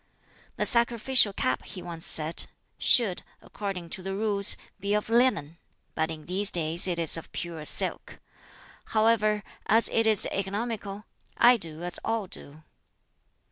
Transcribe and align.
"The 0.55 0.65
sacrificial 0.65 1.31
cap," 1.31 1.61
he 1.61 1.83
once 1.83 2.07
said, 2.07 2.45
"should, 2.79 3.21
according 3.39 3.91
to 3.91 4.01
the 4.01 4.15
Rules, 4.15 4.57
be 4.79 4.95
of 4.95 5.11
linen; 5.11 5.59
but 5.93 6.09
in 6.09 6.25
these 6.25 6.49
days 6.49 6.87
it 6.87 6.97
is 6.97 7.17
of 7.17 7.31
pure 7.31 7.63
silk. 7.65 8.19
However, 8.97 9.43
as 9.67 9.89
it 9.89 10.07
is 10.07 10.25
economical, 10.31 11.05
I 11.37 11.57
do 11.57 11.83
as 11.83 11.99
all 12.03 12.25
do. 12.25 12.63